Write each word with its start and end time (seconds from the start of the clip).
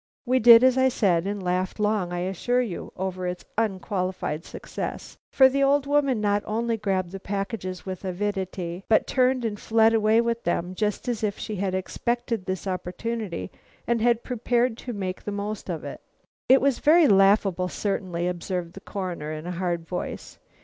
We 0.25 0.39
did 0.39 0.63
as 0.63 0.79
I 0.79 0.89
said; 0.89 1.27
and 1.27 1.43
laughed 1.43 1.79
long, 1.79 2.11
I 2.11 2.21
assure 2.21 2.63
you, 2.63 2.91
over 2.97 3.27
its 3.27 3.45
unqualified 3.55 4.43
success; 4.43 5.19
for 5.31 5.47
the 5.47 5.61
old 5.61 5.85
woman 5.85 6.19
not 6.19 6.41
only 6.47 6.75
grabbed 6.75 7.11
the 7.11 7.19
packages 7.19 7.85
with 7.85 8.03
avidity, 8.03 8.83
but 8.89 9.05
turned 9.05 9.45
and 9.45 9.59
fled 9.59 9.93
away 9.93 10.19
with 10.19 10.43
them, 10.43 10.73
just 10.73 11.07
as 11.07 11.23
if 11.23 11.37
she 11.37 11.57
had 11.57 11.75
expected 11.75 12.47
this 12.47 12.65
opportunity 12.65 13.51
and 13.85 14.01
had 14.01 14.23
prepared 14.23 14.71
herself 14.71 14.85
to 14.87 14.93
make 14.99 15.21
the 15.23 15.31
most 15.31 15.69
of 15.69 15.83
it." 15.83 16.01
"It 16.49 16.61
was 16.61 16.79
very 16.79 17.07
laughable, 17.07 17.67
certainly," 17.67 18.27
observed 18.27 18.73
the 18.73 18.79
Coroner, 18.81 19.31
in 19.31 19.45
a 19.45 19.51
hard 19.51 19.87
voice. 19.87 20.39